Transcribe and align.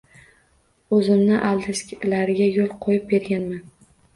Oʻzimni 0.99 1.35
aldashlariga 1.49 2.51
yoʻl 2.57 2.75
qoʻyib 2.87 3.07
berganman 3.13 3.65